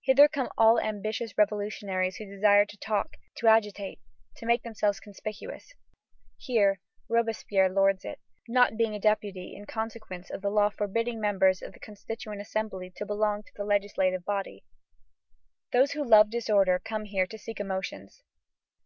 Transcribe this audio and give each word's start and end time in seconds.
Hither 0.00 0.26
come 0.26 0.48
all 0.56 0.80
ambitious 0.80 1.36
revolutionists 1.36 2.16
who 2.16 2.24
desire 2.24 2.64
to 2.64 2.78
talk, 2.78 3.18
to 3.34 3.46
agitate, 3.46 4.00
to 4.36 4.46
make 4.46 4.62
themselves 4.62 5.00
conspicuous. 5.00 5.74
Here 6.38 6.80
Robespierre 7.10 7.68
lords 7.68 8.02
it, 8.02 8.18
not 8.48 8.78
being 8.78 8.94
a 8.94 8.98
deputy 8.98 9.54
in 9.54 9.66
consequence 9.66 10.30
of 10.30 10.40
the 10.40 10.48
law 10.48 10.70
forbidding 10.70 11.20
members 11.20 11.60
of 11.60 11.74
the 11.74 11.78
Constituent 11.80 12.40
Assembly 12.40 12.88
to 12.96 13.04
belong 13.04 13.42
to 13.42 13.52
the 13.54 13.64
legislative 13.66 14.24
body. 14.24 14.64
Those 15.74 15.90
who 15.92 16.02
love 16.08 16.30
disorder 16.30 16.78
come 16.82 17.04
here 17.04 17.26
to 17.26 17.36
seek 17.36 17.60
emotions. 17.60 18.22